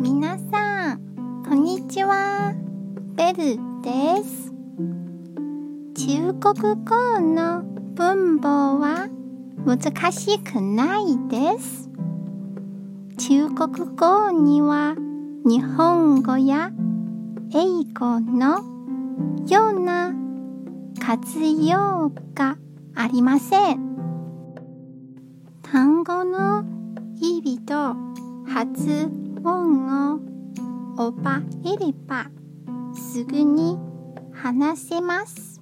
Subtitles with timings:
[0.00, 2.54] 皆さん、こんにちは。
[3.16, 4.52] ベルです。
[6.06, 7.64] 中国語の
[7.96, 9.08] 文法は
[9.66, 11.90] 難しくないです。
[13.18, 14.94] 中国語には
[15.44, 16.70] 日本語や
[17.52, 18.60] 英語の
[19.48, 20.14] ような
[21.00, 22.56] 活用が
[22.94, 23.80] ありません。
[25.62, 26.62] 単語の
[27.20, 27.96] 意味と
[28.46, 30.20] 発音を
[30.96, 32.26] 覚えれば
[32.92, 33.78] すぐに
[34.32, 35.60] 話せます。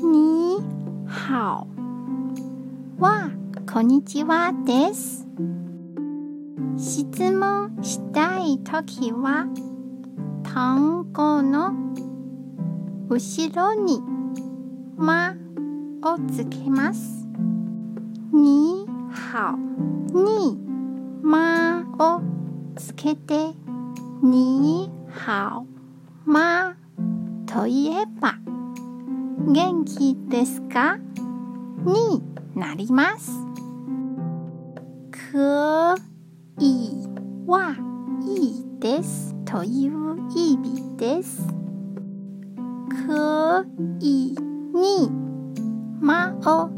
[0.00, 0.58] に
[1.06, 1.66] 好
[2.98, 3.30] は
[3.72, 5.26] こんにちはです。
[6.76, 9.46] 質問したいときは
[10.44, 11.72] 単語の
[13.08, 14.00] 後ろに
[14.96, 15.34] ま
[16.02, 17.27] をつけます。
[22.98, 23.54] けて。
[24.20, 24.90] に
[25.26, 25.64] 好
[26.26, 26.74] ま
[27.46, 28.34] といえば。
[29.46, 30.98] 元気ですか？
[31.84, 32.20] に
[32.56, 33.30] なります。
[35.32, 35.94] 可
[36.58, 37.06] 以
[37.46, 37.76] は
[38.26, 41.46] いいですという意味です。
[43.06, 43.64] 可
[44.00, 44.34] 以
[44.74, 45.10] に
[46.00, 46.70] まを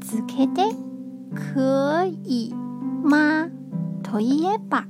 [0.00, 0.68] つけて。
[1.54, 2.52] 可以
[3.02, 3.48] ま
[4.02, 4.84] といえば。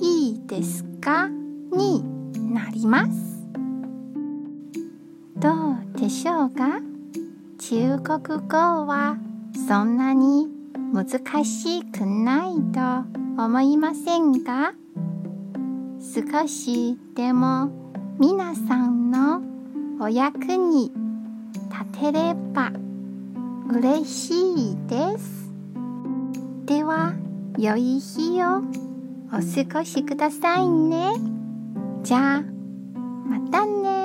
[0.00, 1.28] いいですか？
[1.28, 2.04] に
[2.52, 3.46] なります。
[5.36, 6.80] どうでしょうか？
[7.58, 9.16] 中国語は
[9.68, 10.48] そんなに
[10.92, 14.72] 難しくないと思いませんか？
[16.00, 17.70] 少しでも
[18.18, 19.42] 皆さんの
[20.00, 20.92] お役に
[21.70, 22.70] 立てれば
[23.70, 25.50] 嬉しいです。
[26.66, 27.14] では、
[27.58, 28.62] 良い日を
[29.28, 31.12] お過ごしくださいね。
[32.02, 33.95] じゃあ、またね。